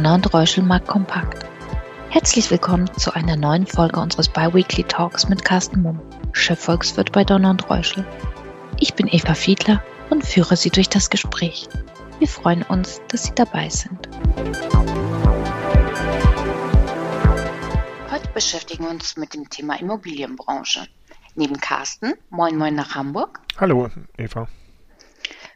[0.00, 1.44] Donner und Reuschel Markt Kompakt.
[2.08, 6.00] Herzlich willkommen zu einer neuen Folge unseres Biweekly Talks mit Carsten Mumm,
[6.32, 8.06] Chefvolkswirt bei Donner und Reuschel.
[8.78, 11.68] Ich bin Eva Fiedler und führe Sie durch das Gespräch.
[12.18, 14.08] Wir freuen uns, dass Sie dabei sind.
[18.10, 20.86] Heute beschäftigen wir uns mit dem Thema Immobilienbranche.
[21.34, 23.40] Neben Carsten, moin moin nach Hamburg.
[23.58, 24.48] Hallo, Eva.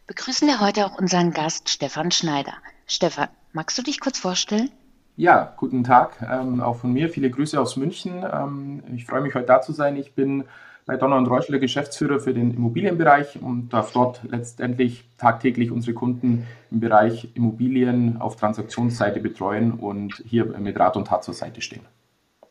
[0.06, 2.52] Begrüßen wir heute auch unseren Gast Stefan Schneider.
[2.86, 4.70] Stefan, magst du dich kurz vorstellen?
[5.16, 6.26] Ja, guten Tag.
[6.28, 8.24] Ähm, auch von mir viele Grüße aus München.
[8.30, 9.96] Ähm, ich freue mich heute da zu sein.
[9.96, 10.44] Ich bin
[10.86, 16.46] bei Donner und Reuschler Geschäftsführer für den Immobilienbereich und darf dort letztendlich tagtäglich unsere Kunden
[16.70, 21.86] im Bereich Immobilien auf Transaktionsseite betreuen und hier mit Rat und Tat zur Seite stehen.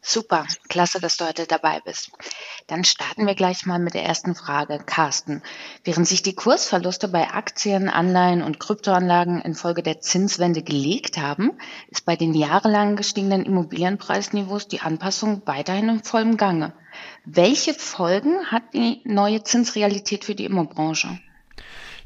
[0.05, 2.11] Super, klasse, dass du heute dabei bist.
[2.67, 4.79] Dann starten wir gleich mal mit der ersten Frage.
[4.85, 5.41] Carsten,
[5.85, 11.51] während sich die Kursverluste bei Aktien, Anleihen und Kryptoanlagen infolge der Zinswende gelegt haben,
[11.89, 16.73] ist bei den jahrelang gestiegenen Immobilienpreisniveaus die Anpassung weiterhin im vollen Gange.
[17.23, 21.17] Welche Folgen hat die neue Zinsrealität für die Immobranche?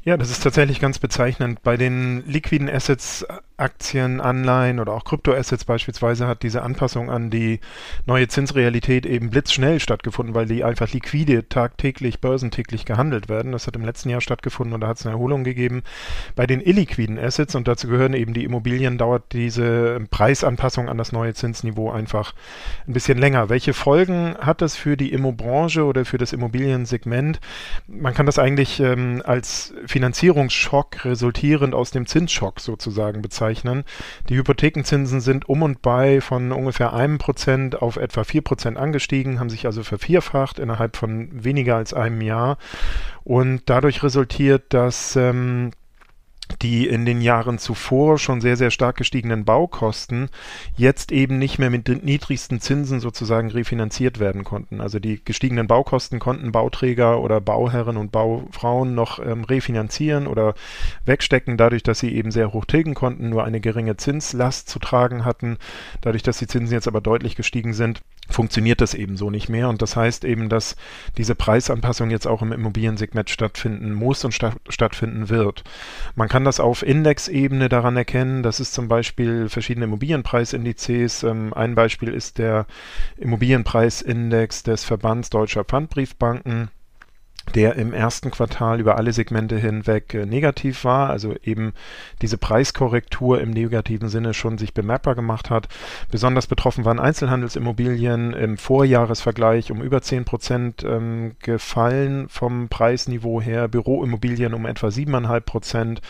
[0.04, 1.64] Ja, das ist tatsächlich ganz bezeichnend.
[1.64, 3.26] Bei den liquiden Assets,
[3.58, 7.58] Aktien, Anleihen oder auch Kryptoassets beispielsweise hat diese Anpassung an die
[8.06, 13.50] neue Zinsrealität eben blitzschnell stattgefunden, weil die einfach liquide tagtäglich, börsentäglich gehandelt werden.
[13.50, 15.82] Das hat im letzten Jahr stattgefunden und da hat es eine Erholung gegeben.
[16.36, 21.10] Bei den illiquiden Assets, und dazu gehören eben die Immobilien, dauert diese Preisanpassung an das
[21.10, 22.34] neue Zinsniveau einfach
[22.86, 23.48] ein bisschen länger.
[23.48, 27.40] Welche Folgen hat das für die Immobranche oder für das Immobiliensegment?
[27.88, 33.47] Man kann das eigentlich ähm, als Finanzierungsschock resultierend aus dem Zinsschock sozusagen bezeichnen.
[34.28, 39.40] Die Hypothekenzinsen sind um und bei von ungefähr einem Prozent auf etwa vier Prozent angestiegen,
[39.40, 42.58] haben sich also vervierfacht innerhalb von weniger als einem Jahr.
[43.24, 45.70] Und dadurch resultiert, dass ähm,
[46.62, 50.28] die in den Jahren zuvor schon sehr, sehr stark gestiegenen Baukosten
[50.76, 54.80] jetzt eben nicht mehr mit den niedrigsten Zinsen sozusagen refinanziert werden konnten.
[54.80, 60.54] Also die gestiegenen Baukosten konnten Bauträger oder Bauherren und Baufrauen noch ähm, refinanzieren oder
[61.04, 65.24] wegstecken, dadurch, dass sie eben sehr hoch tilgen konnten, nur eine geringe Zinslast zu tragen
[65.24, 65.58] hatten.
[66.00, 69.68] Dadurch, dass die Zinsen jetzt aber deutlich gestiegen sind, funktioniert das eben so nicht mehr.
[69.68, 70.76] Und das heißt eben, dass
[71.16, 75.64] diese Preisanpassung jetzt auch im Immobiliensegment stattfinden muss und sta stattfinden wird.
[76.14, 81.22] Man kann das auf Indexebene daran erkennen, dass es zum Beispiel verschiedene Immobilienpreisindizes.
[81.22, 82.66] Ähm, ein Beispiel ist der
[83.16, 86.70] Immobilienpreisindex des Verbands Deutscher Pfandbriefbanken
[87.54, 91.72] der im ersten Quartal über alle Segmente hinweg äh, negativ war, also eben
[92.22, 95.68] diese Preiskorrektur im negativen Sinne schon sich bemerkbar gemacht hat.
[96.10, 103.68] Besonders betroffen waren Einzelhandelsimmobilien im Vorjahresvergleich um über 10 Prozent ähm, gefallen vom Preisniveau her,
[103.68, 106.02] Büroimmobilien um etwa 7,5 Prozent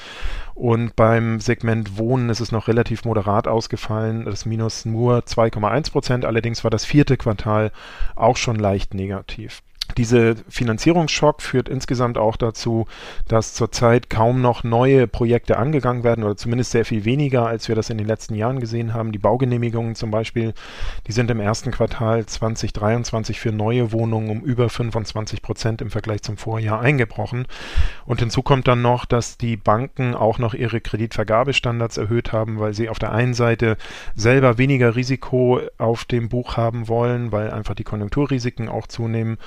[0.58, 6.24] und beim Segment Wohnen ist es noch relativ moderat ausgefallen, das Minus nur 2,1 Prozent,
[6.24, 7.70] allerdings war das vierte Quartal
[8.16, 9.62] auch schon leicht negativ.
[9.98, 12.86] Dieser Finanzierungsschock führt insgesamt auch dazu,
[13.26, 17.74] dass zurzeit kaum noch neue Projekte angegangen werden oder zumindest sehr viel weniger, als wir
[17.74, 19.10] das in den letzten Jahren gesehen haben.
[19.10, 20.54] Die Baugenehmigungen zum Beispiel,
[21.08, 26.22] die sind im ersten Quartal 2023 für neue Wohnungen um über 25 Prozent im Vergleich
[26.22, 27.46] zum Vorjahr eingebrochen.
[28.06, 32.72] Und hinzu kommt dann noch, dass die Banken auch noch ihre Kreditvergabestandards erhöht haben, weil
[32.72, 33.76] sie auf der einen Seite
[34.14, 39.38] selber weniger Risiko auf dem Buch haben wollen, weil einfach die Konjunkturrisiken auch zunehmen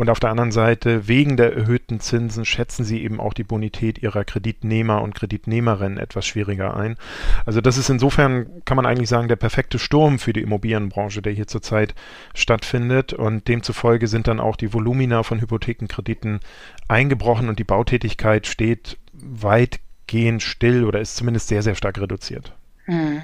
[0.00, 3.98] und auf der anderen Seite, wegen der erhöhten Zinsen, schätzen sie eben auch die Bonität
[4.02, 6.96] ihrer Kreditnehmer und Kreditnehmerinnen etwas schwieriger ein.
[7.44, 11.34] Also das ist insofern, kann man eigentlich sagen, der perfekte Sturm für die Immobilienbranche, der
[11.34, 11.94] hier zurzeit
[12.32, 13.12] stattfindet.
[13.12, 16.40] Und demzufolge sind dann auch die Volumina von Hypothekenkrediten
[16.88, 22.54] eingebrochen und die Bautätigkeit steht weitgehend still oder ist zumindest sehr, sehr stark reduziert.
[22.84, 23.22] Hm.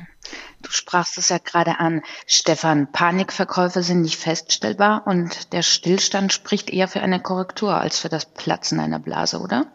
[0.63, 2.91] Du sprachst es ja gerade an, Stefan.
[2.91, 8.25] Panikverkäufe sind nicht feststellbar und der Stillstand spricht eher für eine Korrektur als für das
[8.27, 9.67] Platzen einer Blase, oder?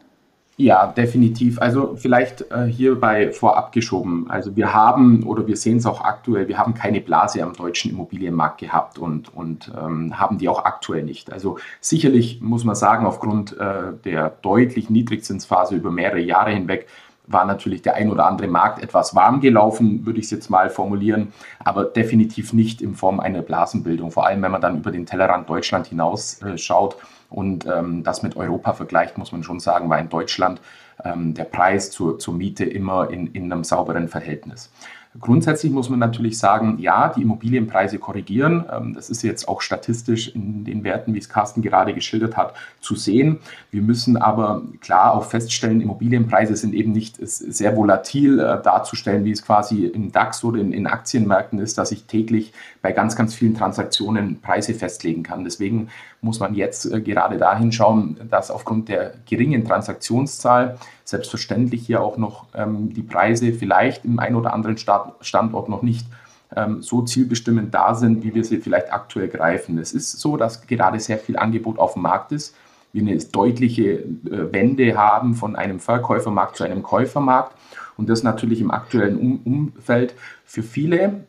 [0.57, 1.59] Ja, definitiv.
[1.59, 4.29] Also vielleicht äh, hierbei vorab geschoben.
[4.29, 7.89] Also wir haben oder wir sehen es auch aktuell, wir haben keine Blase am deutschen
[7.89, 11.31] Immobilienmarkt gehabt und, und ähm, haben die auch aktuell nicht.
[11.31, 16.87] Also sicherlich muss man sagen, aufgrund äh, der deutlich Niedrigzinsphase über mehrere Jahre hinweg
[17.27, 20.69] war natürlich der ein oder andere Markt etwas warm gelaufen, würde ich es jetzt mal
[20.69, 24.11] formulieren, aber definitiv nicht in Form einer Blasenbildung.
[24.11, 26.97] Vor allem, wenn man dann über den Tellerrand Deutschland hinaus äh, schaut
[27.29, 30.61] und ähm, das mit Europa vergleicht, muss man schon sagen, war in Deutschland
[31.03, 34.71] ähm, der Preis zur, zur Miete immer in, in einem sauberen Verhältnis.
[35.19, 38.63] Grundsätzlich muss man natürlich sagen, ja, die Immobilienpreise korrigieren.
[38.71, 42.53] Ähm, das ist jetzt auch statistisch in den Werten, wie es Carsten gerade geschildert hat,
[42.79, 43.39] zu sehen.
[43.71, 49.31] Wir müssen aber klar auch feststellen, Immobilienpreise sind eben nicht sehr volatil äh, darzustellen, wie
[49.31, 53.55] es quasi im DAX oder in, Aktienmärkten ist, dass ich täglich bei ganz, ganz vielen
[53.55, 55.43] Transaktionen Preise festlegen kann.
[55.43, 55.89] Deswegen
[56.21, 62.17] muss man jetzt äh, gerade dahin schauen, dass aufgrund der geringen Transaktionszahl selbstverständlich hier auch
[62.17, 66.07] noch ähm, die Preise vielleicht im einen oder anderen Standort noch nicht
[66.55, 69.77] ähm, so zielbestimmend da sind, wie wir sie vielleicht aktuell greifen.
[69.77, 72.55] Es ist so, dass gerade sehr viel Angebot auf dem Markt ist.
[72.93, 77.55] Wir eine deutliche äh, Wende haben von einem Verkäufermarkt zu einem Käufermarkt.
[77.95, 81.21] Und das natürlich im aktuellen um Umfeld für viele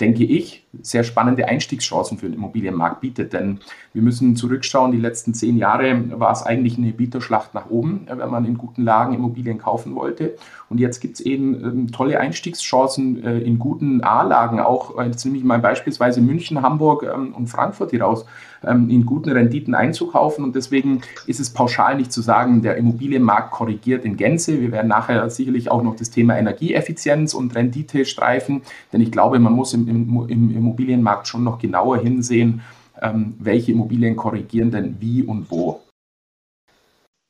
[0.00, 3.32] denke ich, sehr spannende Einstiegschancen für den Immobilienmarkt bietet.
[3.32, 3.60] Denn
[3.92, 8.30] wir müssen zurückschauen, die letzten zehn Jahre war es eigentlich eine Bieterschlacht nach oben, wenn
[8.30, 10.36] man in guten Lagen Immobilien kaufen wollte.
[10.68, 15.24] Und jetzt gibt es eben ähm, tolle Einstiegschancen äh, in guten A-Lagen, auch äh, jetzt
[15.24, 18.24] nehme ich mal beispielsweise München, Hamburg ähm, und Frankfurt hier raus,
[18.62, 20.44] ähm, in guten Renditen einzukaufen.
[20.44, 24.60] Und deswegen ist es pauschal nicht zu sagen, der Immobilienmarkt korrigiert in Gänze.
[24.60, 28.62] Wir werden nachher sicherlich auch noch das Thema Energieeffizienz und Rendite streifen,
[28.92, 32.62] denn ich glaube, man muss im, im, im Immobilienmarkt schon noch genauer hinsehen,
[33.00, 35.82] ähm, welche Immobilien korrigieren denn wie und wo.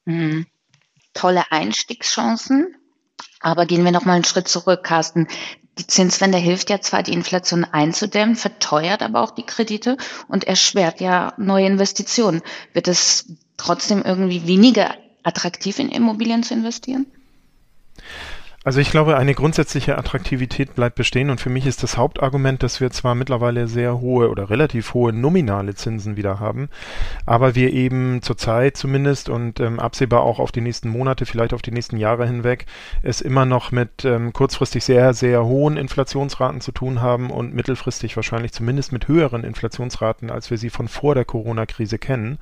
[0.04, 0.46] Mhm.
[1.14, 2.76] Tolle Einstiegschancen.
[3.40, 5.26] Aber gehen wir noch mal einen Schritt zurück, Carsten.
[5.78, 9.96] Die Zinswende hilft ja zwar, die Inflation einzudämmen, verteuert aber auch die Kredite
[10.28, 12.42] und erschwert ja neue Investitionen.
[12.74, 17.06] Wird es trotzdem irgendwie weniger attraktiv in Immobilien zu investieren?
[18.62, 22.78] Also ich glaube, eine grundsätzliche Attraktivität bleibt bestehen und für mich ist das Hauptargument, dass
[22.78, 26.68] wir zwar mittlerweile sehr hohe oder relativ hohe nominale Zinsen wieder haben,
[27.24, 31.62] aber wir eben zurzeit zumindest und ähm, absehbar auch auf die nächsten Monate, vielleicht auf
[31.62, 32.66] die nächsten Jahre hinweg,
[33.02, 38.14] es immer noch mit ähm, kurzfristig sehr, sehr hohen Inflationsraten zu tun haben und mittelfristig
[38.16, 42.36] wahrscheinlich zumindest mit höheren Inflationsraten, als wir sie von vor der Corona-Krise kennen.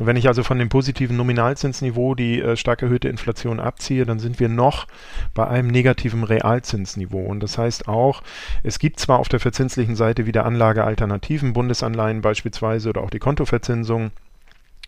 [0.00, 4.18] Und wenn ich also von dem positiven Nominalzinsniveau die äh, stark erhöhte Inflation abziehe, dann
[4.18, 4.88] sind wir noch
[5.34, 7.24] bei einem negativen Realzinsniveau.
[7.24, 8.22] Und das heißt auch,
[8.62, 14.10] es gibt zwar auf der verzinslichen Seite wieder Anlagealternativen, Bundesanleihen beispielsweise oder auch die Kontoverzinsung,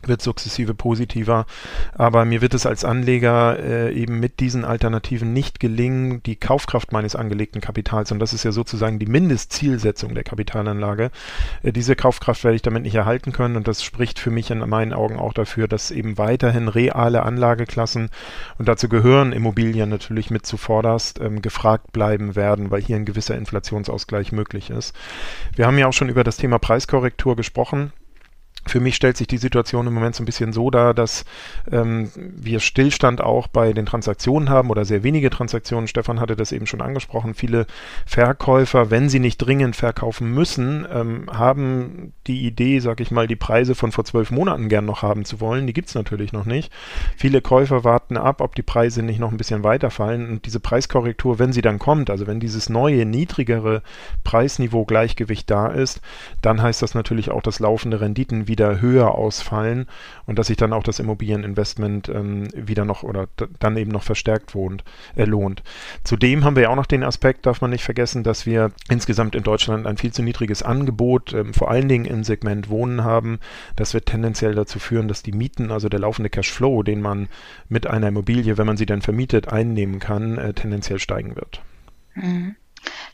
[0.08, 1.46] wird sukzessive positiver.
[1.94, 6.92] Aber mir wird es als Anleger äh, eben mit diesen Alternativen nicht gelingen, die Kaufkraft
[6.92, 11.10] meines angelegten Kapitals, und das ist ja sozusagen die Mindestzielsetzung der Kapitalanlage,
[11.62, 13.56] äh, diese Kaufkraft werde ich damit nicht erhalten können.
[13.56, 18.10] Und das spricht für mich in meinen Augen auch dafür, dass eben weiterhin reale Anlageklassen,
[18.58, 23.36] und dazu gehören Immobilien natürlich mit zuvorderst, ähm, gefragt bleiben werden, weil hier ein gewisser
[23.36, 24.94] Inflationsausgleich möglich ist.
[25.54, 27.92] Wir haben ja auch schon über das Thema Preiskorrektur gesprochen.
[28.66, 31.25] Für mich stellt sich die Situation im Moment so ein bisschen so dar, dass
[31.70, 35.87] ähm, wir Stillstand auch bei den Transaktionen haben oder sehr wenige Transaktionen.
[35.87, 37.34] Stefan hatte das eben schon angesprochen.
[37.34, 37.66] Viele
[38.06, 43.37] Verkäufer, wenn sie nicht dringend verkaufen müssen, ähm, haben die Idee, sag ich mal, die
[43.37, 45.66] Preise von vor zwölf Monaten gern noch haben zu wollen.
[45.66, 46.72] Die gibt's natürlich noch nicht.
[47.16, 50.28] Viele Käufer warten ab, ob die Preise nicht noch ein bisschen weiterfallen.
[50.28, 53.82] Und diese Preiskorrektur, wenn sie dann kommt, also wenn dieses neue, niedrigere
[54.25, 56.00] Preisniveau Gleichgewicht da ist,
[56.40, 59.86] dann heißt das natürlich auch, dass laufende Renditen wieder wieder höher ausfallen
[60.26, 63.26] und dass sich dann auch das Immobilieninvestment ähm, wieder noch oder
[63.58, 64.84] dann eben noch verstärkt wohnt,
[65.16, 65.64] äh, lohnt.
[66.04, 69.34] Zudem haben wir ja auch noch den Aspekt, darf man nicht vergessen, dass wir insgesamt
[69.34, 73.40] in Deutschland ein viel zu niedriges Angebot, ähm, vor allen Dingen im Segment Wohnen haben.
[73.74, 77.28] Das wird tendenziell dazu führen, dass die Mieten, also der laufende Cashflow, den man
[77.68, 81.61] mit einer Immobilie, wenn man sie dann vermietet, einnehmen kann, äh, tendenziell steigen wird.
[82.14, 82.54] Mhm.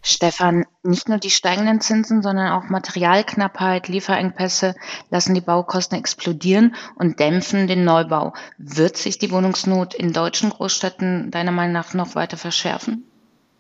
[0.03, 4.75] Stefan, nicht nur die steigenden Zinsen, sondern auch Materialknappheit, Lieferengpässe
[5.11, 8.33] lassen die Baukosten explodieren und dämpfen den Neubau.
[8.57, 13.05] Wird sich die Wohnungsnot in deutschen Großstädten deiner Meinung nach noch weiter verschärfen?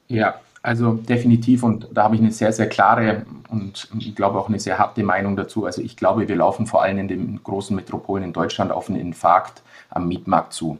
[0.08, 4.48] Ja, also definitiv und da habe ich eine sehr, sehr klare und ich glaube auch
[4.48, 5.64] eine sehr harte Meinung dazu.
[5.64, 9.00] Also ich glaube, wir laufen vor allem in den großen Metropolen in Deutschland auf einen
[9.00, 10.78] Infarkt am Mietmarkt zu.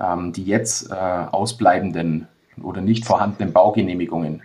[0.00, 2.26] Ähm, die jetzt äh, ausbleibenden
[2.60, 4.42] oder nicht vorhandenen Baugenehmigungen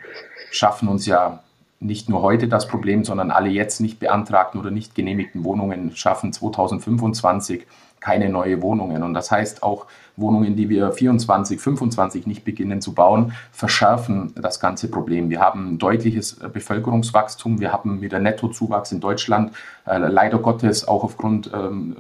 [0.51, 1.43] schaffen uns ja
[1.79, 6.33] nicht nur heute das Problem, sondern alle jetzt nicht beantragten oder nicht genehmigten Wohnungen schaffen
[6.33, 7.67] 2025
[8.07, 9.03] keine neue Wohnungen.
[9.03, 9.85] Und das heißt auch,
[10.15, 15.29] Wohnungen, die wir 24, 25 nicht beginnen zu bauen, verschärfen das ganze Problem.
[15.29, 19.51] Wir haben ein deutliches Bevölkerungswachstum, wir haben wieder Nettozuwachs in Deutschland,
[19.85, 21.95] äh, leider Gottes auch aufgrund ähm,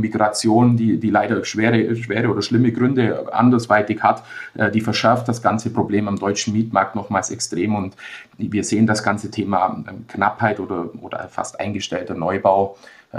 [0.00, 4.22] Migration, die, die leider schwere, schwere oder schlimme Gründe andersweitig hat,
[4.54, 7.96] äh, die verschärft das ganze Problem am deutschen Mietmarkt nochmals extrem und
[8.38, 12.76] wir sehen das ganze Thema ähm, Knappheit oder, oder fast eingestellter Neubau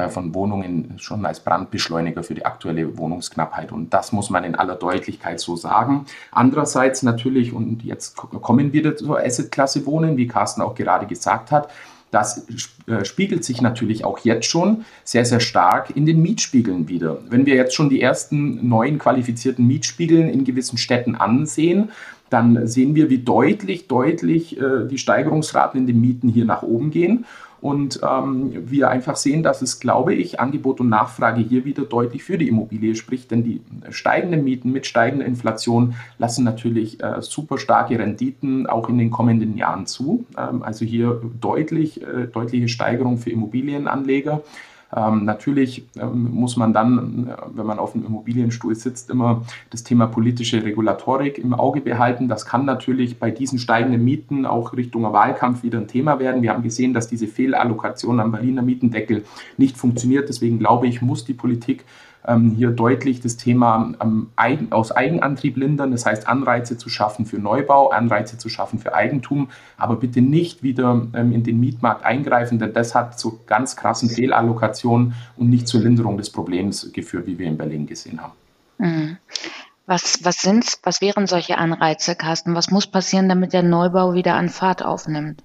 [0.09, 3.71] von Wohnungen schon als Brandbeschleuniger für die aktuelle Wohnungsknappheit.
[3.73, 6.05] Und das muss man in aller Deutlichkeit so sagen.
[6.31, 11.69] Andererseits natürlich, und jetzt kommen wir zur Assetklasse Wohnen, wie Carsten auch gerade gesagt hat,
[12.11, 12.45] das
[12.87, 17.17] äh, spiegelt sich natürlich auch jetzt schon sehr, sehr stark in den Mietspiegeln wieder.
[17.29, 21.89] Wenn wir jetzt schon die ersten neuen qualifizierten Mietspiegeln in gewissen Städten ansehen,
[22.29, 26.91] dann sehen wir, wie deutlich, deutlich äh, die Steigerungsraten in den Mieten hier nach oben
[26.91, 27.25] gehen
[27.61, 32.23] und ähm, wir einfach sehen, dass es, glaube ich, Angebot und Nachfrage hier wieder deutlich
[32.23, 37.59] für die Immobilie spricht, denn die steigenden Mieten mit steigender Inflation lassen natürlich äh, super
[37.59, 40.25] starke Renditen auch in den kommenden Jahren zu.
[40.37, 44.41] Ähm, also hier deutlich, äh, deutliche Steigerung für Immobilienanleger.
[44.95, 49.83] Ähm, natürlich ähm, muss man dann, äh, wenn man auf dem Immobilienstuhl sitzt, immer das
[49.83, 52.27] Thema politische Regulatorik im Auge behalten.
[52.27, 56.41] Das kann natürlich bei diesen steigenden Mieten auch Richtung Wahlkampf wieder ein Thema werden.
[56.41, 59.23] Wir haben gesehen, dass diese Fehlallokation am Berliner Mietendeckel
[59.57, 60.27] nicht funktioniert.
[60.27, 61.85] Deswegen glaube ich, muss die Politik
[62.27, 64.29] ähm, hier deutlich das Thema ähm,
[64.71, 69.49] aus Eigenantrieb lindern, das heißt Anreize zu schaffen für Neubau, Anreize zu schaffen für Eigentum,
[69.77, 74.09] aber bitte nicht wieder ähm, in den Mietmarkt eingreifen, denn das hat zu ganz krassen
[74.09, 78.33] Fehlallokationen und nicht zur Linderung des Problems geführt, wie wir in Berlin gesehen haben.
[78.77, 79.17] Mhm.
[79.87, 82.55] Was, was, sind's, was wären solche Anreize, Carsten?
[82.55, 85.43] Was muss passieren, damit der Neubau wieder an Fahrt aufnimmt?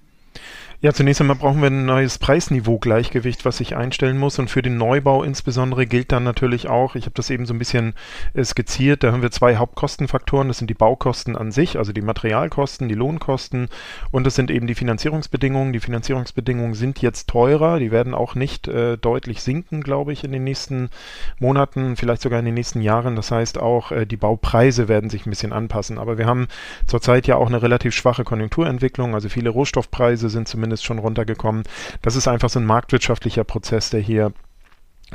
[0.79, 4.37] Ja, zunächst einmal brauchen wir ein neues Preisniveau-Gleichgewicht, was sich einstellen muss.
[4.37, 7.57] Und für den Neubau insbesondere gilt dann natürlich auch, ich habe das eben so ein
[7.57, 7.95] bisschen
[8.35, 10.49] äh, skizziert, da haben wir zwei Hauptkostenfaktoren.
[10.49, 13.69] Das sind die Baukosten an sich, also die Materialkosten, die Lohnkosten
[14.11, 15.73] und das sind eben die Finanzierungsbedingungen.
[15.73, 20.31] Die Finanzierungsbedingungen sind jetzt teurer, die werden auch nicht äh, deutlich sinken, glaube ich, in
[20.31, 20.91] den nächsten
[21.39, 23.15] Monaten, vielleicht sogar in den nächsten Jahren.
[23.15, 25.97] Das heißt auch, äh, die Baupreise werden sich ein bisschen anpassen.
[25.97, 26.47] Aber wir haben
[26.85, 31.63] zurzeit ja auch eine relativ schwache Konjunkturentwicklung, also viele Rohstoffpreise sind zumindest zumindest schon runtergekommen.
[32.01, 34.33] Das ist einfach so ein marktwirtschaftlicher Prozess, der hier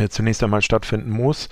[0.09, 1.49] zunächst einmal stattfinden muss.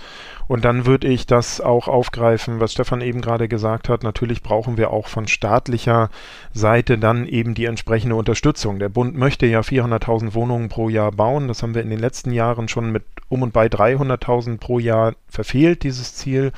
[0.48, 4.02] Und dann würde ich das auch aufgreifen, was Stefan eben gerade gesagt hat.
[4.02, 6.10] Natürlich brauchen wir auch von staatlicher
[6.52, 8.80] Seite dann eben die entsprechende Unterstützung.
[8.80, 11.46] Der Bund möchte ja 400.000 Wohnungen pro Jahr bauen.
[11.46, 15.14] Das haben wir in den letzten Jahren schon mit um und bei 300.000 pro Jahr
[15.28, 16.50] verfehlt, dieses Ziel.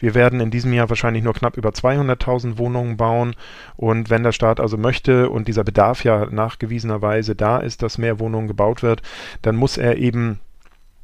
[0.00, 3.36] Wir werden in diesem Jahr wahrscheinlich nur knapp über 200.000 Wohnungen bauen.
[3.76, 8.18] Und wenn der Staat also möchte und dieser Bedarf ja nachgewiesenerweise da ist, dass mehr
[8.18, 9.02] Wohnungen gebaut wird,
[9.42, 10.40] dann muss er eben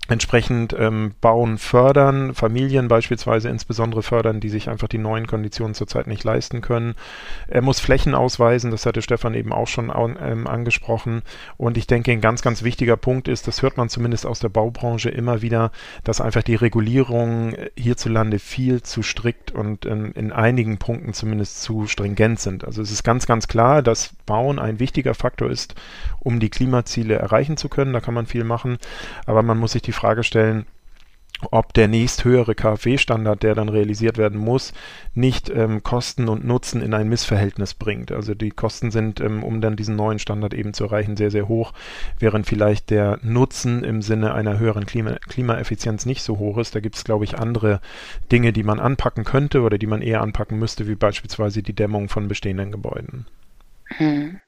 [0.08, 6.06] entsprechend ähm, bauen, fördern, Familien beispielsweise insbesondere fördern, die sich einfach die neuen Konditionen zurzeit
[6.06, 6.94] nicht leisten können.
[7.49, 11.23] Er muss Flächen ausweisen, das hatte Stefan eben auch schon ähm, angesprochen.
[11.56, 14.50] Und ich denke, ein ganz, ganz wichtiger Punkt ist, das hört man zumindest aus der
[14.50, 15.70] Baubranche immer wieder,
[16.04, 21.87] dass einfach die Regulierungen hierzulande viel zu strikt und ähm, in einigen Punkten zumindest zu
[21.87, 22.64] stringent sind.
[22.64, 25.75] Also es ist ganz, ganz klar, dass Bauen ein wichtiger Faktor ist,
[26.20, 27.94] um die Klimaziele erreichen zu können.
[27.94, 28.76] Da kann man viel machen,
[29.25, 30.66] aber man muss sich die Frage stellen,
[31.50, 34.72] ob der nächsthöhere KfW-Standard, der dann realisiert werden muss,
[35.14, 38.12] nicht ähm, Kosten und Nutzen in ein Missverhältnis bringt.
[38.12, 41.48] Also die Kosten sind, ähm, um dann diesen neuen Standard eben zu erreichen, sehr, sehr
[41.48, 41.72] hoch,
[42.18, 46.74] während vielleicht der Nutzen im Sinne einer höheren Klima Klimaeffizienz nicht so hoch ist.
[46.74, 47.80] Da gibt es, glaube ich, andere
[48.30, 52.08] Dinge, die man anpacken könnte oder die man eher anpacken müsste, wie beispielsweise die Dämmung
[52.08, 53.26] von bestehenden Gebäuden.
[53.96, 54.40] Hm.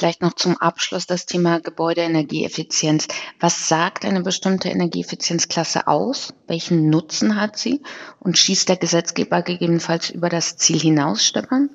[0.00, 3.06] Vielleicht noch zum Abschluss das Thema Gebäudeenergieeffizienz.
[3.38, 6.32] Was sagt eine bestimmte Energieeffizienzklasse aus?
[6.46, 7.82] Welchen Nutzen hat sie?
[8.18, 11.68] Und schießt der Gesetzgeber gegebenenfalls über das Ziel hinaus, Stefan?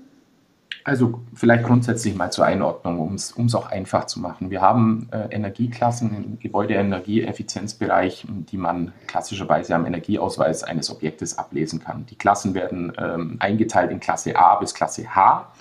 [0.84, 4.50] Also vielleicht grundsätzlich mal zur Einordnung, um es auch einfach zu machen.
[4.50, 12.08] Wir haben äh, Energieklassen im Gebäudeenergieeffizienzbereich, die man klassischerweise am Energieausweis eines Objektes ablesen kann.
[12.08, 15.52] Die Klassen werden ähm, eingeteilt in Klasse A bis Klasse H.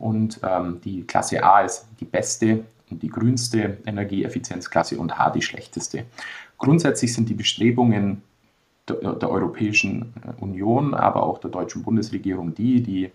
[0.00, 5.42] Und ähm, die Klasse A ist die beste und die grünste Energieeffizienzklasse und H die
[5.42, 6.06] schlechteste.
[6.58, 8.22] Grundsätzlich sind die Bestrebungen
[8.88, 13.10] der, der Europäischen Union, aber auch der deutschen Bundesregierung die, die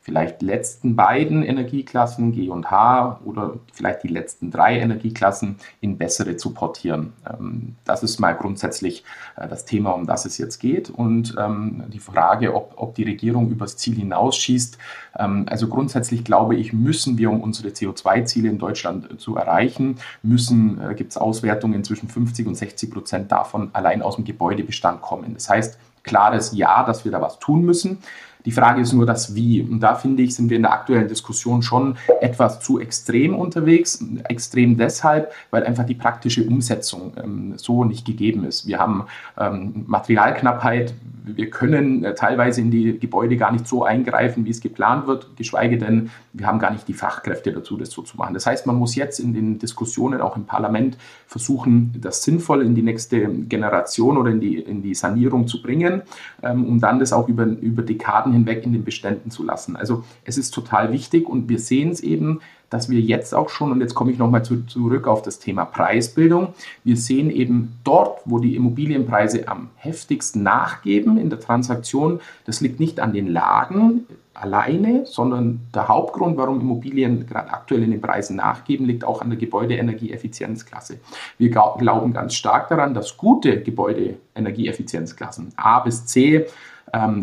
[0.00, 6.36] vielleicht letzten beiden Energieklassen G und H oder vielleicht die letzten drei Energieklassen in bessere
[6.36, 7.12] zu portieren.
[7.28, 9.04] Ähm, das ist mal grundsätzlich
[9.36, 10.88] äh, das Thema, um das es jetzt geht.
[10.88, 14.78] Und ähm, die Frage, ob, ob die Regierung übers Ziel hinausschießt.
[15.18, 20.80] Ähm, also grundsätzlich glaube ich, müssen wir, um unsere CO2-Ziele in Deutschland zu erreichen, müssen,
[20.80, 25.34] äh, gibt es Auswertungen zwischen 50 und 60 Prozent davon allein aus dem Gebäudebestand kommen.
[25.34, 27.98] Das heißt, klares Ja, dass wir da was tun müssen.
[28.44, 29.62] Die Frage ist nur das Wie.
[29.62, 34.04] Und da finde ich, sind wir in der aktuellen Diskussion schon etwas zu extrem unterwegs.
[34.28, 38.66] Extrem deshalb, weil einfach die praktische Umsetzung ähm, so nicht gegeben ist.
[38.66, 39.04] Wir haben
[39.38, 40.94] ähm, Materialknappheit.
[41.24, 45.36] Wir können äh, teilweise in die Gebäude gar nicht so eingreifen, wie es geplant wird,
[45.36, 48.34] geschweige denn, wir haben gar nicht die Fachkräfte dazu, das so zu machen.
[48.34, 52.74] Das heißt, man muss jetzt in den Diskussionen auch im Parlament versuchen, das sinnvoll in
[52.74, 56.02] die nächste Generation oder in die, in die Sanierung zu bringen,
[56.42, 59.76] ähm, um dann das auch über, über Dekaden hinweg in den Beständen zu lassen.
[59.76, 63.72] Also es ist total wichtig und wir sehen es eben, dass wir jetzt auch schon,
[63.72, 66.54] und jetzt komme ich nochmal zu, zurück auf das Thema Preisbildung,
[66.84, 72.78] wir sehen eben dort, wo die Immobilienpreise am heftigsten nachgeben in der Transaktion, das liegt
[72.78, 78.36] nicht an den Lagen alleine, sondern der Hauptgrund, warum Immobilien gerade aktuell in den Preisen
[78.36, 81.00] nachgeben, liegt auch an der Gebäudeenergieeffizienzklasse.
[81.38, 86.46] Wir glauben ganz stark daran, dass gute Gebäudeenergieeffizienzklassen A bis C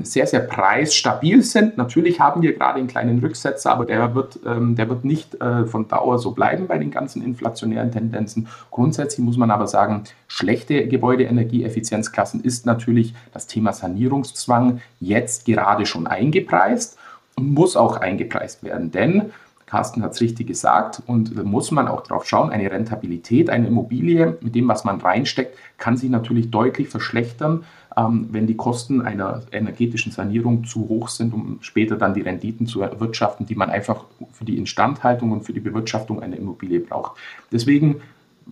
[0.03, 1.77] sehr, sehr preisstabil sind.
[1.77, 5.65] Natürlich haben wir gerade einen kleinen Rücksetzer, aber der wird, ähm, der wird nicht äh,
[5.65, 8.47] von Dauer so bleiben bei den ganzen inflationären Tendenzen.
[8.71, 16.07] Grundsätzlich muss man aber sagen, schlechte Gebäudeenergieeffizienzklassen ist natürlich das Thema Sanierungszwang jetzt gerade schon
[16.07, 16.97] eingepreist
[17.35, 19.31] und muss auch eingepreist werden, denn
[19.65, 23.67] Carsten hat es richtig gesagt und da muss man auch drauf schauen, eine Rentabilität, eine
[23.67, 27.65] Immobilie mit dem, was man reinsteckt, kann sich natürlich deutlich verschlechtern,
[27.97, 32.67] ähm, wenn die Kosten einer energetischen Sanierung zu hoch sind, um später dann die Renditen
[32.67, 37.17] zu erwirtschaften, die man einfach für die Instandhaltung und für die Bewirtschaftung einer Immobilie braucht.
[37.51, 38.01] Deswegen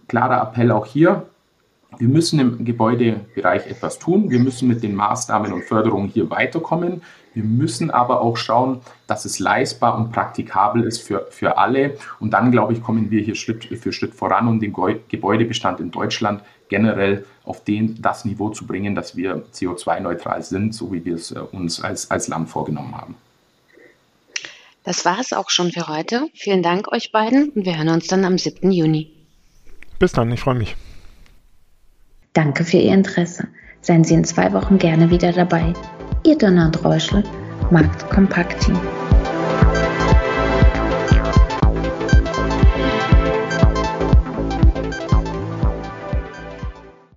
[0.08, 1.28] klarer Appell auch hier,
[1.98, 4.30] wir müssen im Gebäudebereich etwas tun.
[4.30, 7.02] Wir müssen mit den Maßnahmen und Förderungen hier weiterkommen.
[7.34, 11.98] Wir müssen aber auch schauen, dass es leistbar und praktikabel ist für, für alle.
[12.20, 14.74] Und dann, glaube ich, kommen wir hier Schritt für Schritt voran, um den
[15.08, 20.92] Gebäudebestand in Deutschland generell auf den, das Niveau zu bringen, dass wir CO2-neutral sind, so
[20.94, 23.16] wie wir es äh, uns als, als Land vorgenommen haben.
[24.84, 26.28] Das war es auch schon für heute.
[26.34, 28.72] Vielen Dank euch beiden und wir hören uns dann am 7.
[28.72, 29.12] Juni.
[30.00, 30.76] Bis dann, ich freue mich.
[32.34, 33.48] Danke für Ihr Interesse.
[33.82, 35.74] Seien Sie in zwei Wochen gerne wieder dabei.
[36.26, 37.24] Ihr und Reuschel,
[37.70, 38.80] Markt Kompakt Team.